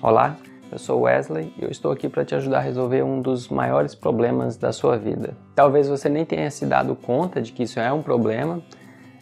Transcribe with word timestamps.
Olá, 0.00 0.36
eu 0.70 0.78
sou 0.78 1.00
Wesley 1.00 1.52
e 1.58 1.64
eu 1.64 1.70
estou 1.70 1.90
aqui 1.90 2.08
para 2.08 2.24
te 2.24 2.32
ajudar 2.32 2.58
a 2.58 2.60
resolver 2.60 3.02
um 3.02 3.20
dos 3.20 3.48
maiores 3.48 3.96
problemas 3.96 4.56
da 4.56 4.72
sua 4.72 4.96
vida. 4.96 5.36
Talvez 5.56 5.88
você 5.88 6.08
nem 6.08 6.24
tenha 6.24 6.48
se 6.52 6.64
dado 6.66 6.94
conta 6.94 7.42
de 7.42 7.50
que 7.50 7.64
isso 7.64 7.80
é 7.80 7.92
um 7.92 8.00
problema 8.00 8.62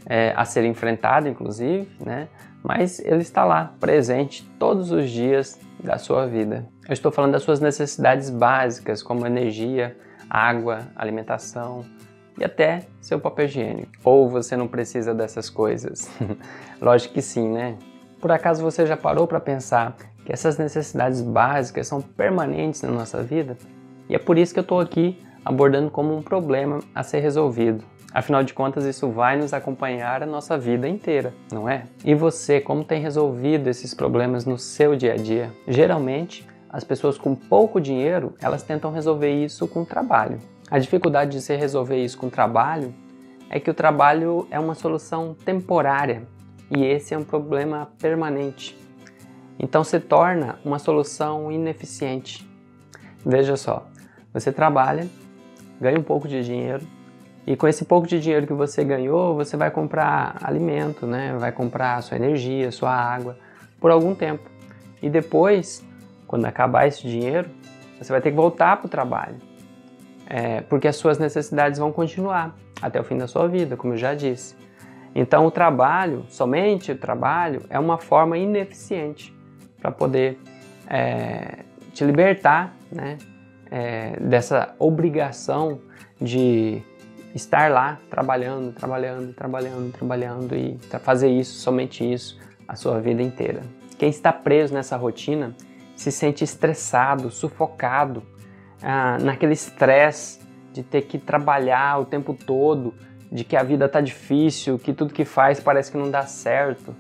é, 0.05 0.35
a 0.37 0.45
ser 0.45 0.67
enfrentado, 0.67 1.29
inclusive, 1.29 1.89
né? 1.99 2.29
Mas 2.63 2.99
ele 2.99 3.23
está 3.23 3.43
lá, 3.43 3.73
presente 3.81 4.47
todos 4.59 4.91
os 4.91 5.09
dias 5.09 5.59
da 5.83 5.97
sua 5.97 6.27
vida. 6.27 6.69
Eu 6.87 6.93
estou 6.93 7.11
falando 7.11 7.33
das 7.33 7.43
suas 7.43 7.59
necessidades 7.59 8.29
básicas, 8.29 9.03
como 9.03 9.27
energia, 9.27 9.97
água, 10.29 10.81
alimentação 10.95 11.87
e 12.39 12.45
até 12.45 12.83
seu 13.01 13.19
papel 13.19 13.47
higiênico. 13.47 13.93
Ou 14.05 14.29
você 14.29 14.59
não 14.59 14.69
precisa 14.69 15.15
dessas 15.15 15.49
coisas? 15.49 16.11
Lógico 16.83 17.15
que 17.15 17.23
sim, 17.23 17.49
né? 17.49 17.79
Por 18.21 18.31
acaso 18.31 18.63
você 18.63 18.85
já 18.85 18.97
parou 18.97 19.27
para 19.27 19.41
pensar 19.41 19.97
que 20.27 20.33
essas 20.33 20.59
necessidades 20.59 21.23
básicas 21.23 21.87
são 21.87 22.03
permanentes 22.03 22.83
na 22.83 22.91
nossa 22.91 23.23
vida? 23.23 23.57
E 24.09 24.15
é 24.15 24.19
por 24.19 24.37
isso 24.37 24.53
que 24.53 24.59
eu 24.59 24.63
estou 24.63 24.81
aqui 24.81 25.23
abordando 25.45 25.89
como 25.89 26.17
um 26.17 26.21
problema 26.21 26.81
a 26.93 27.05
ser 27.05 27.21
resolvido. 27.21 27.85
Afinal 28.13 28.43
de 28.43 28.53
contas, 28.53 28.85
isso 28.85 29.09
vai 29.09 29.37
nos 29.37 29.55
acompanhar 29.55 30.25
a 30.25 30.27
nossa 30.27 30.59
vida 30.59 30.89
inteira, 30.89 31.33
não 31.53 31.69
é? 31.69 31.85
E 32.05 32.13
você, 32.15 32.61
como 32.61 32.83
tem 32.83 33.01
resolvido 33.01 33.69
esses 33.69 33.95
problemas 33.95 34.45
no 34.45 34.59
seu 34.59 34.97
dia 34.97 35.13
a 35.13 35.17
dia? 35.17 35.53
Geralmente, 35.69 36.45
as 36.69 36.83
pessoas 36.83 37.17
com 37.17 37.37
pouco 37.37 37.81
dinheiro, 37.81 38.35
elas 38.43 38.65
tentam 38.65 38.91
resolver 38.91 39.31
isso 39.31 39.69
com 39.69 39.85
trabalho. 39.85 40.41
A 40.69 40.79
dificuldade 40.79 41.33
de 41.33 41.41
se 41.41 41.55
resolver 41.55 42.03
isso 42.03 42.19
com 42.19 42.29
trabalho 42.29 42.93
é 43.49 43.61
que 43.61 43.71
o 43.71 43.75
trabalho 43.75 44.49
é 44.51 44.59
uma 44.59 44.75
solução 44.75 45.37
temporária 45.45 46.23
e 46.69 46.85
esse 46.85 47.15
é 47.15 47.19
um 47.19 47.23
problema 47.23 47.89
permanente. 48.01 48.86
Então 49.59 49.83
se 49.83 49.99
torna 49.99 50.59
uma 50.65 50.79
solução 50.79 51.51
ineficiente. 51.51 52.49
Veja 53.25 53.57
só, 53.57 53.87
você 54.33 54.53
trabalha, 54.53 55.09
ganha 55.81 55.99
um 55.99 56.03
pouco 56.03 56.29
de 56.29 56.45
dinheiro 56.45 56.87
e 57.47 57.57
com 57.57 57.69
esse 57.69 57.85
pouco 57.85 58.07
de 58.07 58.21
dinheiro 58.21 58.47
que 58.47 58.53
você 58.53 58.85
ganhou, 58.85 59.37
você 59.37 59.57
vai 59.57 59.71
comprar 59.71 60.37
alimento, 60.43 61.07
né? 61.07 61.37
Vai 61.39 61.53
comprar 61.53 62.03
sua 62.03 62.17
energia, 62.17 62.73
sua 62.73 62.93
água 62.93 63.39
por 63.81 63.91
algum 63.91 64.15
tempo. 64.15 64.51
E 65.01 65.09
depois, 65.09 65.85
quando 66.27 66.45
acabar 66.45 66.89
esse 66.89 67.07
dinheiro, 67.07 67.49
você 67.99 68.13
vai 68.13 68.21
ter 68.21 68.31
que 68.31 68.37
voltar 68.37 68.79
para 68.79 68.87
o 68.87 68.89
trabalho, 68.89 69.37
é, 70.27 70.61
porque 70.63 70.89
as 70.89 70.97
suas 70.97 71.19
necessidades 71.19 71.79
vão 71.79 71.93
continuar 71.93 72.57
até 72.83 73.01
o 73.01 73.05
fim 73.05 73.17
da 73.17 73.29
sua 73.29 73.47
vida, 73.47 73.77
como 73.77 73.95
eu 73.95 73.97
já 73.97 74.13
disse. 74.13 74.57
Então, 75.15 75.47
o 75.47 75.51
trabalho, 75.51 76.27
somente 76.29 76.93
o 76.93 76.99
trabalho, 76.99 77.63
é 77.71 77.79
uma 77.79 77.97
forma 77.97 78.37
ineficiente 78.37 79.36
para 79.81 79.91
poder 79.91 80.39
é, 80.89 81.65
te 81.93 82.05
libertar 82.05 82.75
né, 82.91 83.19
é, 83.71 84.19
dessa 84.21 84.75
obrigação 84.79 85.81
de 86.21 86.83
estar 87.35 87.71
lá 87.71 87.99
trabalhando, 88.11 88.73
trabalhando, 88.73 89.35
trabalhando, 89.35 89.93
trabalhando 89.93 90.57
e 90.57 90.79
fazer 91.01 91.29
isso, 91.29 91.59
somente 91.59 92.11
isso, 92.11 92.39
a 92.67 92.75
sua 92.75 93.01
vida 93.01 93.23
inteira. 93.23 93.63
Quem 93.99 94.09
está 94.09 94.33
preso 94.33 94.75
nessa 94.75 94.97
rotina 94.97 95.55
se 95.95 96.13
sente 96.13 96.45
estressado, 96.45 97.31
sufocado, 97.31 98.23
ah, 98.83 99.19
naquele 99.21 99.55
estresse 99.55 100.41
de 100.73 100.83
ter 100.83 101.03
que 101.03 101.19
trabalhar 101.19 102.01
o 102.01 102.05
tempo 102.05 102.35
todo, 102.35 102.95
de 103.33 103.45
que 103.45 103.57
a 103.57 103.63
vida 103.63 103.89
tá 103.89 104.01
difícil, 104.01 104.79
que 104.79 104.93
tudo 104.93 105.13
que 105.13 105.25
faz 105.25 105.59
parece 105.59 105.91
que 105.91 105.97
não 105.97 106.11
dá 106.11 106.23
certo. 106.23 106.95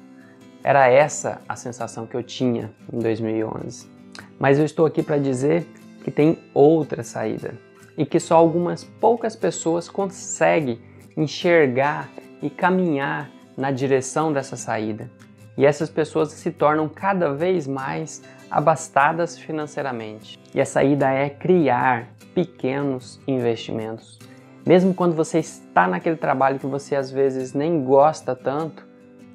Era 0.66 0.88
essa 0.88 1.40
a 1.48 1.54
sensação 1.54 2.08
que 2.08 2.16
eu 2.16 2.24
tinha 2.24 2.72
em 2.92 2.98
2011. 2.98 3.88
Mas 4.36 4.58
eu 4.58 4.64
estou 4.64 4.84
aqui 4.84 5.00
para 5.00 5.16
dizer 5.16 5.64
que 6.02 6.10
tem 6.10 6.40
outra 6.52 7.04
saída 7.04 7.54
e 7.96 8.04
que 8.04 8.18
só 8.18 8.34
algumas 8.34 8.82
poucas 8.82 9.36
pessoas 9.36 9.88
conseguem 9.88 10.80
enxergar 11.16 12.08
e 12.42 12.50
caminhar 12.50 13.30
na 13.56 13.70
direção 13.70 14.32
dessa 14.32 14.56
saída. 14.56 15.08
E 15.56 15.64
essas 15.64 15.88
pessoas 15.88 16.32
se 16.32 16.50
tornam 16.50 16.88
cada 16.88 17.32
vez 17.32 17.68
mais 17.68 18.20
abastadas 18.50 19.38
financeiramente. 19.38 20.36
E 20.52 20.60
a 20.60 20.66
saída 20.66 21.12
é 21.12 21.30
criar 21.30 22.08
pequenos 22.34 23.20
investimentos. 23.24 24.18
Mesmo 24.66 24.92
quando 24.92 25.14
você 25.14 25.38
está 25.38 25.86
naquele 25.86 26.16
trabalho 26.16 26.58
que 26.58 26.66
você 26.66 26.96
às 26.96 27.08
vezes 27.08 27.54
nem 27.54 27.84
gosta 27.84 28.34
tanto, 28.34 28.84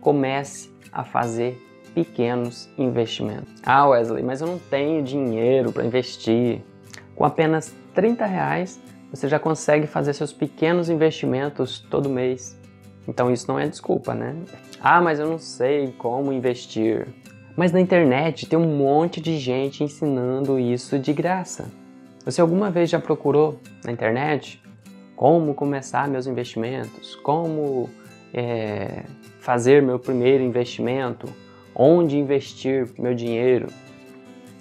comece 0.02 0.70
a 0.92 1.04
fazer 1.04 1.58
pequenos 1.94 2.70
investimentos. 2.78 3.54
Ah, 3.66 3.88
Wesley, 3.88 4.24
mas 4.24 4.42
eu 4.42 4.48
não 4.48 4.60
tenho 4.60 5.04
dinheiro 5.04 5.72
para 5.72 5.86
investir. 5.86 6.62
Com 7.16 7.24
apenas 7.24 7.74
30 7.94 8.26
reais, 8.26 8.82
você 9.12 9.28
já 9.28 9.38
consegue 9.38 9.88
fazer 9.88 10.14
seus 10.14 10.34
pequenos 10.34 10.90
investimentos 10.90 11.80
todo 11.80 12.10
mês. 12.10 12.60
Então 13.08 13.32
isso 13.32 13.48
não 13.48 13.60
é 13.60 13.68
desculpa, 13.68 14.14
né? 14.14 14.36
Ah, 14.80 15.02
mas 15.02 15.20
eu 15.20 15.28
não 15.30 15.38
sei 15.38 15.94
como 15.98 16.32
investir. 16.32 17.08
Mas 17.56 17.72
na 17.72 17.82
internet 17.82 18.48
tem 18.48 18.58
um 18.58 18.78
monte 18.78 19.20
de 19.20 19.38
gente 19.38 19.84
ensinando 19.84 20.60
isso 20.60 20.98
de 20.98 21.12
graça. 21.12 21.70
Você 22.24 22.40
alguma 22.40 22.72
vez 22.72 22.90
já 22.90 23.00
procurou 23.00 23.60
na 23.84 23.92
internet 23.92 24.62
como 25.16 25.54
começar 25.54 26.08
meus 26.08 26.26
investimentos, 26.26 27.16
como 27.16 27.90
é, 28.34 29.04
fazer 29.40 29.82
meu 29.82 30.00
primeiro 30.00 30.44
investimento, 30.44 31.28
onde 31.76 32.18
investir 32.18 32.90
meu 32.98 33.14
dinheiro. 33.14 33.68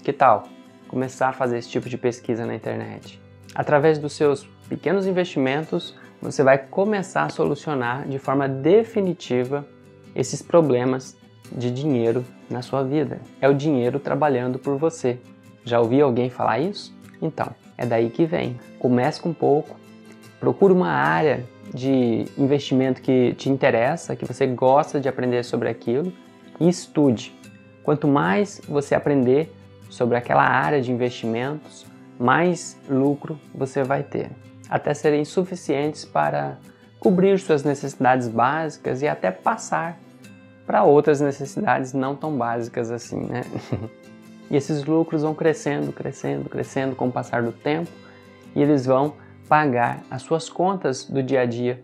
Que 0.03 0.12
tal 0.12 0.48
começar 0.88 1.28
a 1.28 1.32
fazer 1.32 1.58
esse 1.58 1.69
tipo 1.69 1.88
de 1.88 1.97
pesquisa 1.97 2.44
na 2.47 2.54
internet? 2.54 3.20
Através 3.54 3.98
dos 3.98 4.12
seus 4.12 4.44
pequenos 4.69 5.06
investimentos, 5.06 5.97
você 6.20 6.42
vai 6.42 6.59
começar 6.59 7.25
a 7.25 7.28
solucionar 7.28 8.09
de 8.09 8.19
forma 8.19 8.48
definitiva 8.48 9.66
esses 10.14 10.42
problemas 10.42 11.16
de 11.53 11.70
dinheiro 11.70 12.25
na 12.48 12.62
sua 12.62 12.82
vida. 12.82 13.20
É 13.41 13.48
o 13.48 13.54
dinheiro 13.54 13.98
trabalhando 13.98 14.59
por 14.59 14.76
você. 14.76 15.19
Já 15.64 15.80
ouviu 15.80 16.06
alguém 16.06 16.30
falar 16.30 16.59
isso? 16.59 16.97
Então, 17.20 17.54
é 17.76 17.84
daí 17.84 18.10
que 18.10 18.25
vem. 18.25 18.59
Comece 18.78 19.20
com 19.20 19.32
pouco, 19.32 19.80
Procure 20.41 20.72
uma 20.72 20.88
área 20.88 21.44
de 21.72 22.26
investimento 22.36 23.00
que 23.00 23.34
te 23.34 23.48
interessa, 23.48 24.16
que 24.16 24.25
você 24.25 24.47
gosta 24.47 25.00
de 25.00 25.08
aprender 25.08 25.44
sobre 25.44 25.69
aquilo 25.69 26.12
e 26.58 26.69
estude. 26.69 27.34
Quanto 27.82 28.06
mais 28.06 28.60
você 28.69 28.94
aprender 28.94 29.53
sobre 29.88 30.16
aquela 30.16 30.44
área 30.44 30.80
de 30.80 30.92
investimentos, 30.92 31.86
mais 32.19 32.76
lucro 32.88 33.38
você 33.54 33.82
vai 33.82 34.03
ter, 34.03 34.30
até 34.69 34.92
serem 34.92 35.25
suficientes 35.25 36.04
para 36.04 36.59
cobrir 36.98 37.38
suas 37.38 37.64
necessidades 37.64 38.28
básicas 38.28 39.00
e 39.00 39.09
até 39.09 39.30
passar 39.30 39.98
para 40.66 40.84
outras 40.84 41.20
necessidades 41.20 41.92
não 41.92 42.14
tão 42.14 42.36
básicas 42.36 42.91
assim, 42.91 43.25
né? 43.25 43.42
e 44.50 44.56
esses 44.56 44.84
lucros 44.84 45.22
vão 45.22 45.34
crescendo, 45.34 45.92
crescendo, 45.92 46.48
crescendo 46.48 46.94
com 46.94 47.09
o 47.09 47.12
passar 47.12 47.42
do 47.42 47.53
tempo 47.53 47.91
e 48.54 48.62
eles 48.62 48.84
vão 48.84 49.14
pagar 49.50 50.04
as 50.08 50.22
suas 50.22 50.48
contas 50.48 51.04
do 51.04 51.20
dia 51.24 51.40
a 51.40 51.44
dia. 51.44 51.82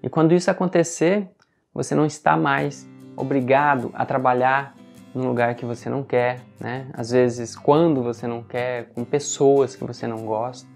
E 0.00 0.08
quando 0.08 0.32
isso 0.32 0.48
acontecer, 0.48 1.28
você 1.74 1.92
não 1.92 2.06
está 2.06 2.36
mais 2.36 2.88
obrigado 3.16 3.90
a 3.94 4.06
trabalhar 4.06 4.76
num 5.12 5.26
lugar 5.26 5.56
que 5.56 5.66
você 5.66 5.90
não 5.90 6.04
quer, 6.04 6.38
né? 6.60 6.86
Às 6.92 7.10
vezes 7.10 7.56
quando 7.56 8.00
você 8.00 8.28
não 8.28 8.44
quer, 8.44 8.90
com 8.94 9.04
pessoas 9.04 9.74
que 9.74 9.82
você 9.82 10.06
não 10.06 10.24
gosta. 10.24 10.68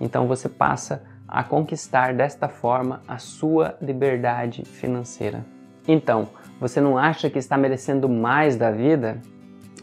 Então 0.00 0.26
você 0.26 0.48
passa 0.48 1.04
a 1.28 1.44
conquistar 1.44 2.14
desta 2.14 2.48
forma 2.48 3.02
a 3.06 3.18
sua 3.18 3.76
liberdade 3.78 4.64
financeira. 4.64 5.44
Então, 5.86 6.30
você 6.58 6.80
não 6.80 6.96
acha 6.96 7.28
que 7.28 7.38
está 7.38 7.58
merecendo 7.58 8.08
mais 8.08 8.56
da 8.56 8.70
vida? 8.70 9.20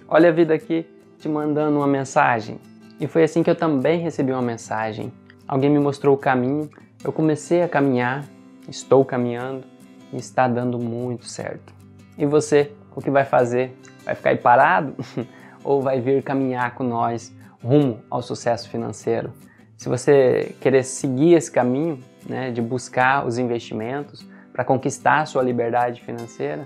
Olha 0.08 0.30
a 0.30 0.32
vida 0.32 0.56
aqui 0.56 0.88
te 1.20 1.30
mandando 1.30 1.78
uma 1.78 1.88
mensagem. 1.88 2.60
E 3.00 3.06
foi 3.06 3.24
assim 3.24 3.44
que 3.44 3.50
eu 3.50 3.56
também 3.56 4.00
recebi 4.00 4.32
uma 4.32 4.42
mensagem 4.42 5.14
alguém 5.48 5.70
me 5.70 5.80
mostrou 5.80 6.16
o 6.16 6.18
caminho, 6.18 6.70
eu 7.04 7.12
comecei 7.12 7.62
a 7.62 7.70
caminhar, 7.70 8.26
estou 8.68 9.04
caminhando 9.04 9.66
e 10.12 10.18
está 10.18 10.48
dando 10.48 10.80
muito 10.80 11.26
certo. 11.26 11.74
E 12.18 12.26
você, 12.26 12.72
o 12.96 13.02
que 13.02 13.10
vai 13.10 13.26
fazer? 13.26 13.76
Vai 14.06 14.16
ficar 14.16 14.30
aí 14.30 14.38
parado 14.38 14.96
ou 15.64 15.82
vai 15.82 16.00
vir 16.00 16.24
caminhar 16.24 16.76
com 16.76 16.84
nós 16.84 17.34
rumo 17.62 18.00
ao 18.10 18.22
sucesso 18.22 18.70
financeiro? 18.70 19.34
Se 19.78 19.90
você 19.90 20.56
querer 20.62 20.84
seguir 20.84 21.34
esse 21.34 21.52
caminho, 21.52 22.00
né, 22.26 22.52
de 22.52 22.62
buscar 22.62 23.26
os 23.26 23.38
investimentos 23.38 24.26
para 24.54 24.64
conquistar 24.64 25.22
a 25.22 25.26
sua 25.26 25.44
liberdade 25.44 26.02
financeira, 26.02 26.66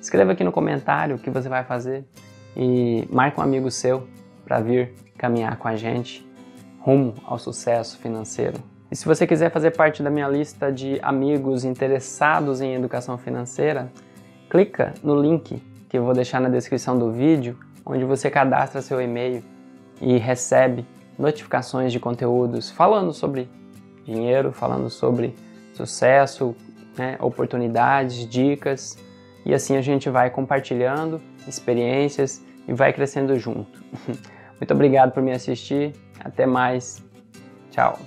escreva 0.00 0.32
aqui 0.32 0.42
no 0.42 0.50
comentário 0.50 1.16
o 1.16 1.18
que 1.18 1.30
você 1.30 1.48
vai 1.48 1.62
fazer 1.62 2.04
e 2.56 3.06
marque 3.10 3.38
um 3.38 3.42
amigo 3.42 3.70
seu 3.70 4.08
para 4.44 4.60
vir 4.60 4.92
caminhar 5.16 5.56
com 5.56 5.68
a 5.68 5.76
gente 5.76 6.27
rumo 6.88 7.12
ao 7.26 7.38
sucesso 7.38 7.98
financeiro. 7.98 8.62
E 8.90 8.96
se 8.96 9.04
você 9.04 9.26
quiser 9.26 9.50
fazer 9.50 9.72
parte 9.72 10.02
da 10.02 10.08
minha 10.08 10.26
lista 10.26 10.72
de 10.72 10.98
amigos 11.02 11.62
interessados 11.62 12.62
em 12.62 12.72
educação 12.74 13.18
financeira, 13.18 13.92
clica 14.48 14.94
no 15.02 15.20
link 15.20 15.62
que 15.86 15.98
eu 15.98 16.02
vou 16.02 16.14
deixar 16.14 16.40
na 16.40 16.48
descrição 16.48 16.98
do 16.98 17.12
vídeo, 17.12 17.58
onde 17.84 18.04
você 18.04 18.30
cadastra 18.30 18.80
seu 18.80 19.02
e-mail 19.02 19.44
e 20.00 20.16
recebe 20.16 20.86
notificações 21.18 21.92
de 21.92 22.00
conteúdos 22.00 22.70
falando 22.70 23.12
sobre 23.12 23.50
dinheiro, 24.06 24.50
falando 24.50 24.88
sobre 24.88 25.36
sucesso, 25.74 26.56
né, 26.96 27.18
oportunidades, 27.20 28.26
dicas 28.26 28.96
e 29.44 29.52
assim 29.52 29.76
a 29.76 29.82
gente 29.82 30.08
vai 30.08 30.30
compartilhando 30.30 31.20
experiências 31.46 32.42
e 32.66 32.72
vai 32.72 32.94
crescendo 32.94 33.38
junto. 33.38 33.78
Muito 34.60 34.74
obrigado 34.74 35.12
por 35.12 35.22
me 35.22 35.32
assistir. 35.32 35.92
Até 36.24 36.46
mais. 36.46 37.04
Tchau. 37.70 37.98